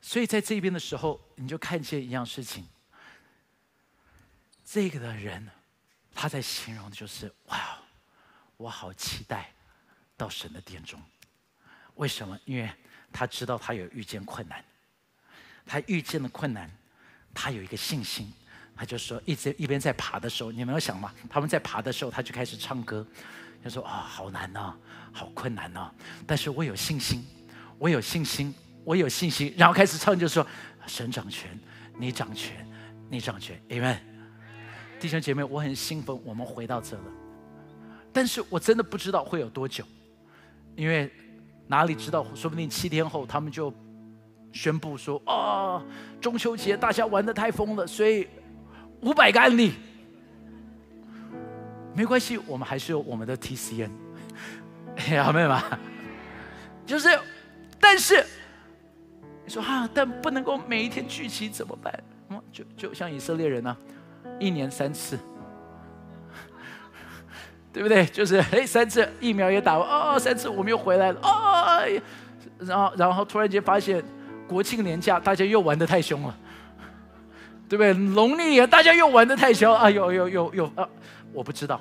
[0.00, 2.66] 所以在这边的时候，你就看见一样事情。
[4.64, 5.48] 这个的人，
[6.12, 7.78] 他在形容的就是：“哇，
[8.60, 9.48] 我好期待
[10.18, 11.00] 到神的殿中。
[11.94, 12.38] 为什么？
[12.44, 12.70] 因为
[13.10, 14.62] 他知道他有遇见困难，
[15.64, 16.70] 他遇见了困难，
[17.32, 18.30] 他有一个信心，
[18.76, 21.10] 他就说：一直一边在爬的时候，你没有想吗？
[21.30, 23.06] 他们在爬的时候，他就开始唱歌。”
[23.64, 24.74] 他说：“啊，好难呐，
[25.12, 25.90] 好困难呐！
[26.26, 27.26] 但是我有信心，
[27.78, 29.54] 我有信心，我有信心。
[29.56, 30.46] 然后开始唱，就说：
[30.86, 31.58] 神掌权，
[31.98, 32.66] 你掌权，
[33.10, 33.98] 你掌权，Amen。
[34.98, 37.19] 弟兄姐妹，我很兴奋，我们回到这了。
[38.12, 39.84] 但是我真的不知道会有多久，
[40.76, 41.10] 因为
[41.66, 43.72] 哪里知道，说不定七天后他们就
[44.52, 45.82] 宣布说：啊，
[46.20, 48.26] 中秋节大家玩的太疯了，所以
[49.00, 49.72] 五百个案例。”
[51.92, 53.90] 没关系，我们还是有我们的 TCN，
[55.22, 55.60] 好 妹们，
[56.86, 57.08] 就是，
[57.80, 58.24] 但是
[59.44, 61.92] 你说哈，但不能够每一天聚集怎么办？
[62.28, 63.76] 嗯，就就像以色列人呢，
[64.38, 65.18] 一年三次，
[67.72, 68.04] 对不对？
[68.06, 72.02] 就是哎，三次疫苗也打完，哦，三次我们又回来了，哦，
[72.58, 74.02] 然后然后突然间发现
[74.48, 76.36] 国庆年假大家又玩的太凶了，
[77.68, 77.92] 对不对？
[77.92, 80.88] 农历年大家又玩的太凶，啊，有有有有啊。
[81.32, 81.80] 我不知道，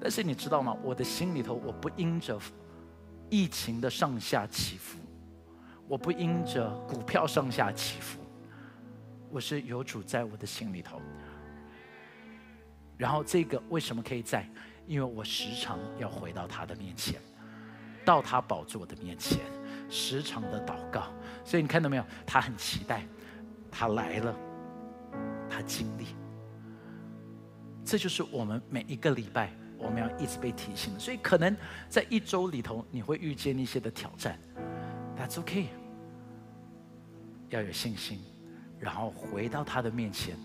[0.00, 0.74] 但是你知道吗？
[0.82, 2.38] 我的心里头，我不因着
[3.28, 4.98] 疫情的上下起伏，
[5.86, 8.18] 我不因着股票上下起伏，
[9.30, 10.98] 我是有主在我的心里头。
[12.96, 14.48] 然后这个为什么可以在？
[14.86, 17.20] 因为我时常要回到他的面前，
[18.04, 19.38] 到他宝座的面前，
[19.88, 21.12] 时常的祷告。
[21.44, 22.04] 所以你看到没有？
[22.26, 23.06] 他很期待，
[23.70, 24.36] 他来了，
[25.48, 26.06] 他经历。
[27.84, 31.54] 这就是我们每一个礼拜我们要一直被提醒，所以可能
[31.88, 34.38] 在一周里头你会遇见一些的挑战
[35.18, 35.68] ，That's OK，
[37.50, 38.20] 要有信心，
[38.78, 40.36] 然后回到他的面前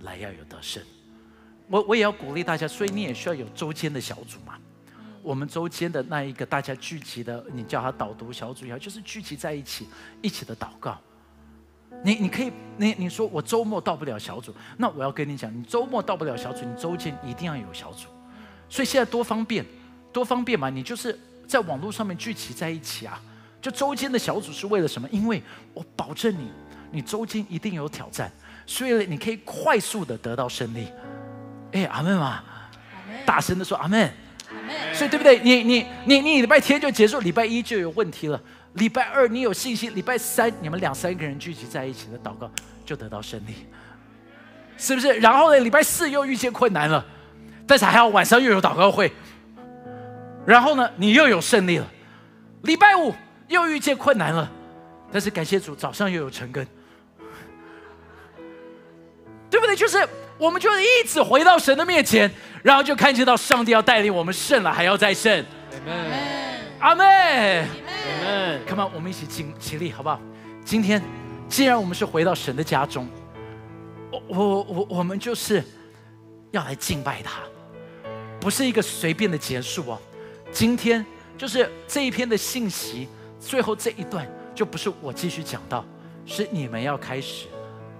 [0.00, 0.82] 来要有得胜。
[1.70, 4.58] 我我也要鼓励大家，所以你也需要有周间的小组嘛。
[5.22, 9.86] 我们周间的那一个大家聚集的，你叫他导读小组也好，就是聚集在一起
[10.20, 10.98] 一起的祷告。
[12.02, 18.08] 你你可以，你你说我周末到不了小组，那我要跟你讲，你周末到不了小组，你周间一定要有小组。
[18.68, 19.64] 所以现在多方便，
[20.12, 20.70] 多方便嘛！
[20.70, 23.20] 你就是在网络上面聚集在一起啊。
[23.60, 25.06] 就周间的小组是为了什么？
[25.10, 25.42] 因为
[25.74, 26.50] 我保证你，
[26.90, 28.32] 你周间一定有挑战，
[28.64, 30.86] 所以你可以快速的得到胜利。
[31.72, 32.42] 哎，阿门嘛！
[33.24, 34.10] 大声的说阿门。
[34.92, 35.38] 所以对不对？
[35.38, 38.40] 你你你你礼拜天就结束，礼拜一就有问题了。
[38.74, 42.50] 礼拜二你有信心，礼拜三你们两三个人聚集在一起的祷告
[42.84, 43.66] 就得到胜利，
[44.76, 45.14] 是不是？
[45.14, 47.04] 然后呢，礼拜四又遇见困难了，
[47.66, 49.12] 但是还好晚上又有祷告会，
[50.46, 51.86] 然后呢，你又有胜利了。
[52.62, 53.14] 礼拜五
[53.48, 54.50] 又遇见困难了，
[55.10, 56.66] 但是感谢主，早上又有成根，
[59.48, 59.74] 对不对？
[59.74, 60.08] 就是
[60.40, 62.28] 我们就一直回到神的面前，
[62.62, 65.44] 然后就看见到上帝要带领我们胜了，还要再胜。
[66.78, 67.64] 阿妹，阿
[68.24, 70.18] 妹，Come on，我们一起尽起立，好不好？
[70.64, 71.02] 今天
[71.46, 73.06] 既然我们是回到神的家中，
[74.10, 75.62] 我我我我们就是
[76.52, 77.40] 要来敬拜他，
[78.40, 80.00] 不是一个随便的结束哦。
[80.50, 81.04] 今天
[81.36, 83.06] 就是这一篇的信息，
[83.38, 85.84] 最后这一段就不是我继续讲到，
[86.24, 87.46] 是你们要开始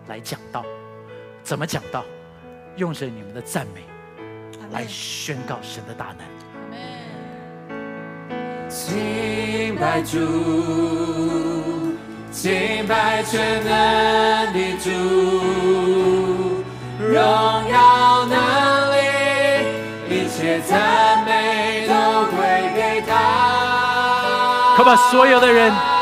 [0.09, 0.65] 来讲到，
[1.43, 2.03] 怎么讲到？
[2.81, 3.85] 用着你们的赞美
[4.73, 6.25] 来宣告神的大能。
[8.71, 10.19] 敬拜主，
[12.31, 14.91] 敬拜全能的主，
[16.99, 17.13] 荣
[17.71, 18.35] 耀能
[18.93, 18.97] 力，
[20.09, 21.93] 一切赞美都
[22.35, 22.39] 归
[22.75, 24.75] 给他。
[24.75, 26.00] 可把所有的人。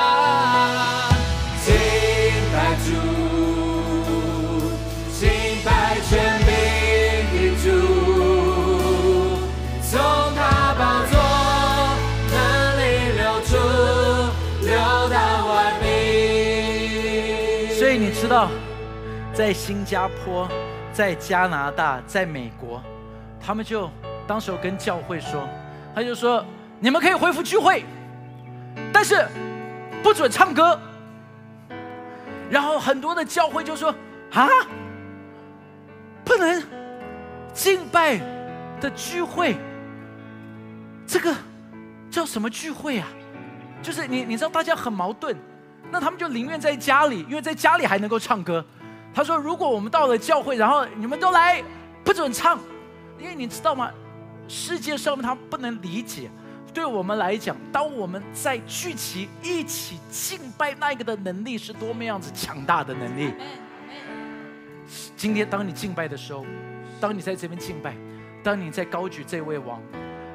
[18.08, 18.48] 你知道，
[19.34, 20.48] 在新加坡、
[20.94, 22.82] 在加拿大、在美国，
[23.38, 23.90] 他们就
[24.26, 25.46] 当时跟教会说，
[25.94, 26.42] 他就说：
[26.80, 27.84] 你们可以恢复聚会，
[28.94, 29.28] 但是
[30.02, 30.80] 不准唱歌。
[32.48, 33.94] 然后很多的教会就说：
[34.32, 34.48] 啊，
[36.24, 36.62] 不能
[37.52, 38.18] 敬拜
[38.80, 39.54] 的聚会，
[41.06, 41.34] 这个
[42.10, 43.06] 叫什么聚会啊？
[43.82, 45.36] 就是你，你知道大家很矛盾。
[45.90, 48.64] 那他们就宁愿在家里，因为在家里还能够唱歌。
[49.14, 51.62] 他说：“如果我们到了教会，然后你们都来，
[52.04, 52.58] 不准唱，
[53.18, 53.90] 因为你知道吗？
[54.46, 56.30] 世界上面他不能理解。
[56.72, 63.32] 对我们来讲，当我们在聚集一起敬拜那个的能力是多么样子强大的能力。
[65.16, 66.44] 今天当你敬拜的时候，
[67.00, 67.96] 当你在这边敬拜，
[68.44, 69.82] 当你在高举这位王。”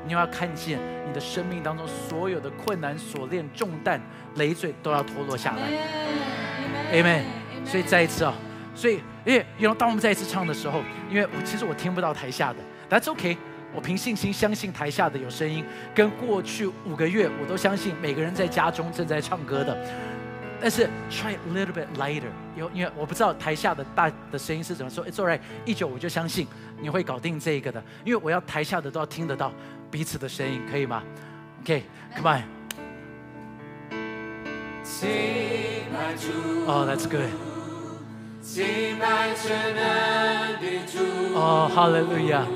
[0.06, 4.02] 你要看见你的生命当中所有的困难、锁链、重担、
[4.36, 5.62] 累赘都要脱落下来
[6.94, 7.24] ，Amen。
[7.66, 8.34] 所以再一次啊，
[8.76, 13.38] 所以因为因为当我们再一次唱的时候，因为我其实我听不到台下的，That's OK。
[13.76, 19.76] 我凭信心相信台下的有声音，跟过去五个月我都相信每个人在家中正在唱歌的。
[20.62, 25.04] 但是 try a little bit lighter，因为因为我不知道台下的大的声音是怎么说。
[25.08, 26.48] It's alright，一九我就相信
[26.80, 29.52] 你会搞定这个的，因为我要台下的都要听得到。
[29.94, 31.04] 彼此的声音可以吗
[31.62, 32.42] ？OK，Come on。
[36.66, 37.30] Oh, that's good.
[41.36, 42.48] 哦，Hallelujah。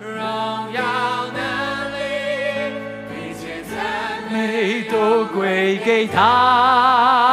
[0.00, 1.42] 荣耀能
[1.92, 2.00] 力，
[3.12, 7.29] 一切赞美都归给他。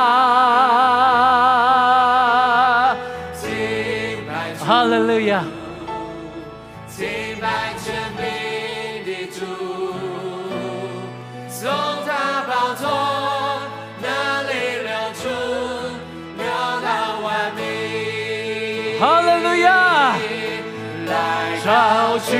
[21.67, 22.31] 高举，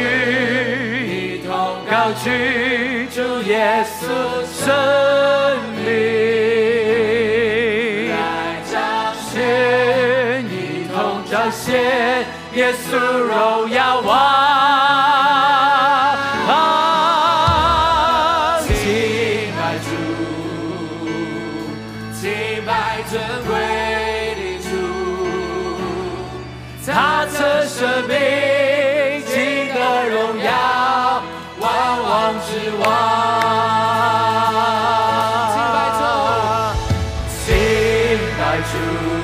[1.05, 1.51] 一同
[1.91, 4.07] 高举主耶稣
[4.45, 4.73] 胜
[5.85, 5.89] 利，
[8.07, 8.15] 来
[8.71, 8.79] 彰
[9.29, 9.35] 显，
[10.45, 10.95] 一同
[11.29, 14.15] 彰显耶稣荣耀王，
[38.69, 39.16] 主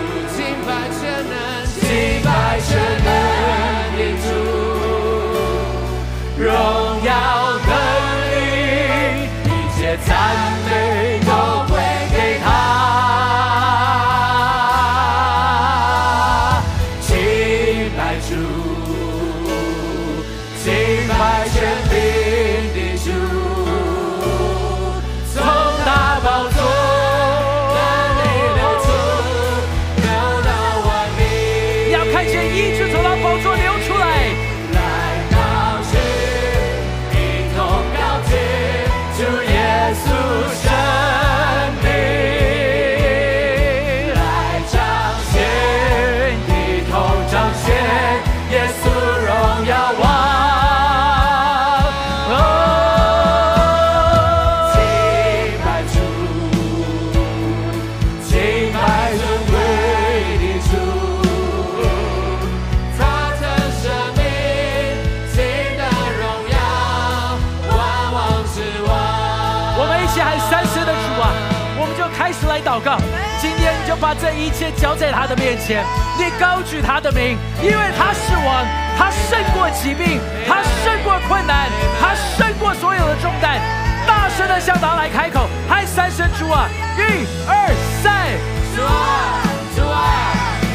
[74.78, 75.84] 交在他的面前，
[76.18, 78.66] 你高举他的名，因为他是王，
[78.98, 81.70] 他胜过疾病，他胜过困难，
[82.02, 83.60] 他胜过所有的重担。
[84.06, 86.68] 大声的向他来开口，喊三声主啊！
[86.98, 87.72] 一二
[88.04, 88.36] 三，
[88.76, 89.40] 主啊，
[89.74, 89.96] 主啊，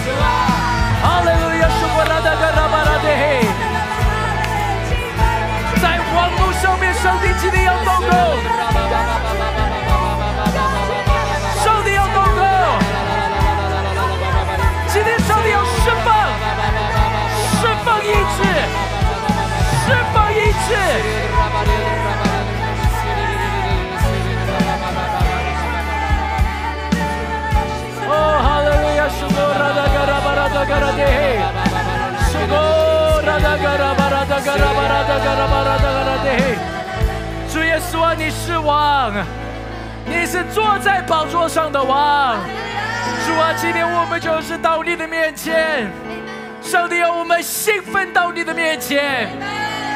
[0.04, 0.26] 主啊！
[1.02, 3.44] 哈利路亚，苏巴拉达格拉巴拉德嘿。
[5.82, 8.57] 在网络上面，上帝今天要祷告。
[19.88, 20.68] 释放意志。
[28.06, 28.12] 哦，
[28.44, 31.40] 哈利路亚，苏格拉达格拉巴拉达格拉德嘿，
[32.28, 32.52] 苏格
[33.24, 36.38] 拉达格拉巴拉达格拉巴拉达格拉巴拉达格拉德嘿。
[37.50, 39.14] 主耶稣啊，你是王，
[40.04, 42.36] 你是坐在宝座上的王。
[43.26, 45.90] 主啊，今天我们就是到你的面前，
[46.60, 49.30] 上帝啊，我们兴奋到你的面前，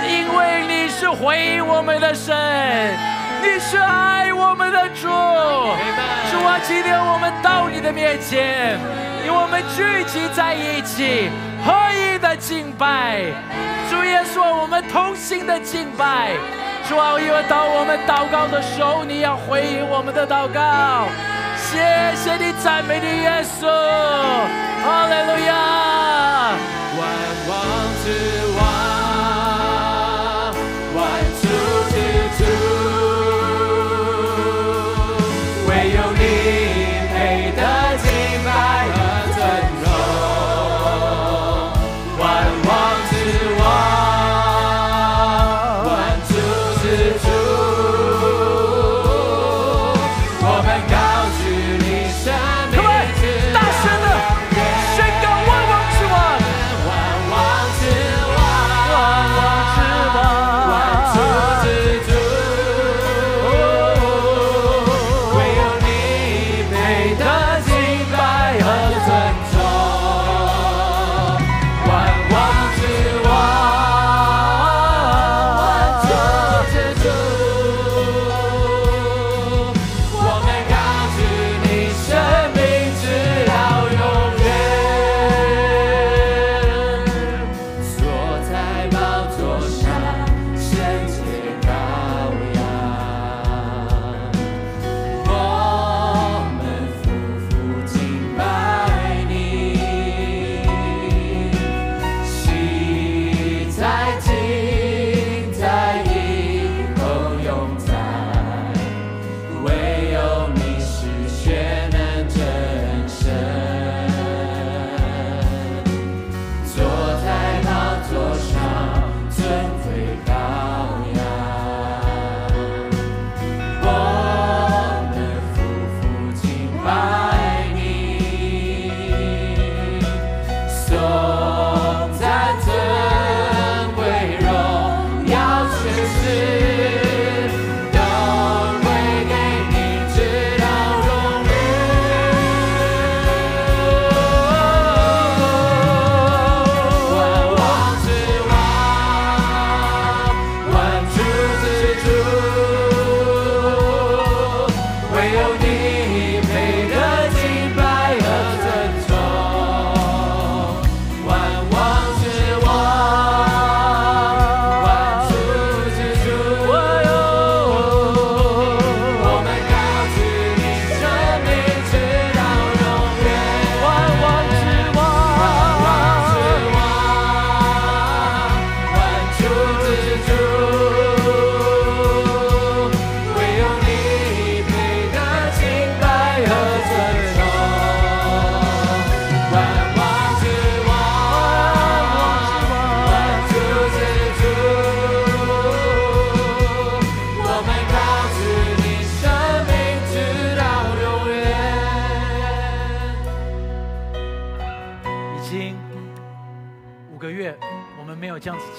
[0.06, 2.34] 因为你是回应我们的神，
[3.42, 5.08] 你是爱我们的主。
[5.08, 8.78] 主啊，今天我们到你的面前，
[9.24, 11.30] 与我们聚集在一起，
[11.64, 13.22] 合一的敬拜。
[13.90, 16.30] 主耶稣，我们同心的敬拜。
[16.88, 21.06] 主啊，因为当我们祷告的时候，你要回应我们的祷告。
[21.56, 21.78] 谢
[22.16, 23.66] 谢你，赞美你，耶稣，
[24.84, 25.52] 哈利路亚。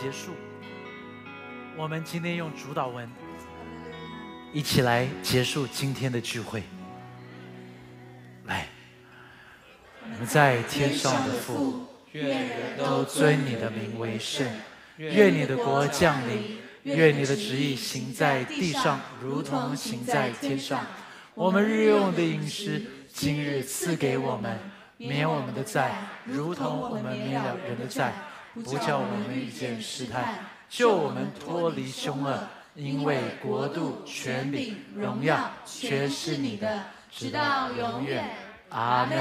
[0.02, 0.32] 结束。
[1.76, 3.10] 我们今天用主导文
[4.52, 6.62] 一起来结束今天的聚会。
[8.46, 8.68] 来，
[10.04, 14.48] 我们在天上的父，愿人都尊你的名为圣，
[14.98, 20.86] 愿你的国降临，愿你的旨意行在地上，如同行在天上。
[21.34, 24.60] 我们日用的饮食，今日赐给我们，
[24.98, 28.14] 免我们的债，如同我们免了人的债，
[28.54, 30.40] 不叫我们遇见试探，
[30.70, 32.38] 救我们脱离凶恶。
[32.76, 36.80] 因为国度、权柄、荣耀，全是你的，
[37.12, 38.26] 直到永远。
[38.70, 39.16] 阿门。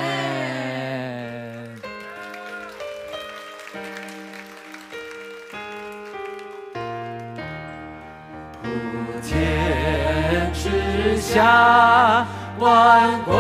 [8.62, 8.68] 普
[9.22, 12.26] 天之下，
[12.58, 13.34] 万国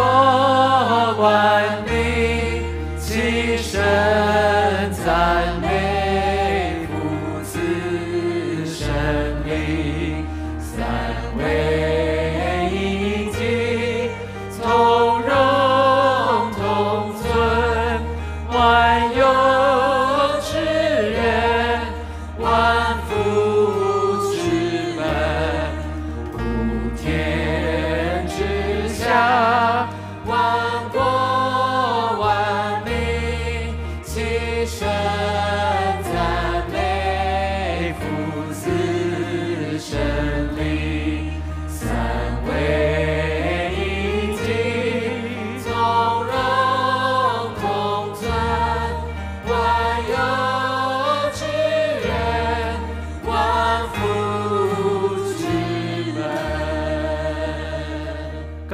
[1.18, 1.84] 万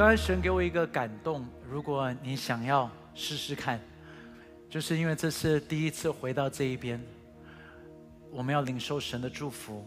[0.09, 3.79] 刚才神给我一个感动，如果你想要试试看，
[4.67, 6.99] 就是因为这是第一次回到这一边，
[8.31, 9.85] 我们要领受神的祝福，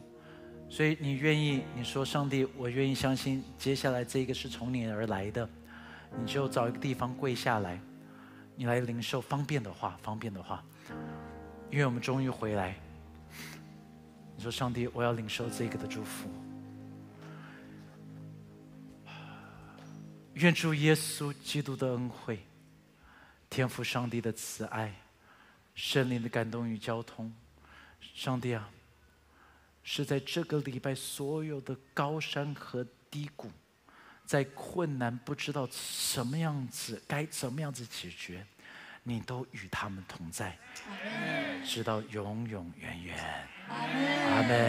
[0.68, 5.48] 所以你愿意，你说上帝，我愿意相信，接下来这个是从你而来的，
[6.16, 7.80] 你就找一个地方跪下来，
[8.54, 10.62] 你来领受，方便的话，方便的话，
[11.68, 12.76] 因为我们终于回来。
[14.36, 16.28] 你说上帝，我要领受这个的祝福。
[20.34, 22.44] 愿主耶稣基督的恩惠、
[23.50, 24.94] 天父上帝的慈爱、
[25.74, 27.32] 圣灵的感动与交通，
[28.14, 28.68] 上帝啊，
[29.82, 33.50] 是在这个礼拜所有的高山和低谷，
[34.24, 38.46] 在困难不知道什么样子该怎么样子解决，
[39.02, 40.58] 你都与他们同在，
[41.64, 43.48] 直到永永远远。
[43.68, 44.62] 阿门。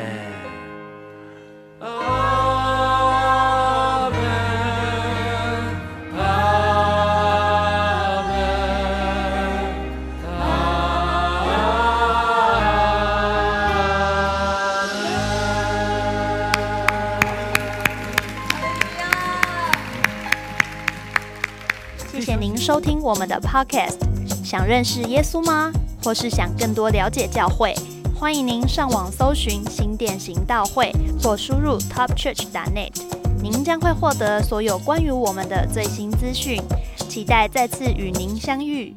[1.79, 3.62] 阿门。
[22.63, 23.97] 收听我们的 Podcast。
[24.41, 25.69] 想认识耶稣吗？
[26.01, 27.75] 或是想更多了解教会？
[28.15, 30.89] 欢迎您上网搜寻新店行道会，
[31.21, 32.93] 或输入 topchurch.net，
[33.41, 36.57] 您将会获得所有关于我们的最新资讯。
[37.09, 38.95] 期待再次与您相遇。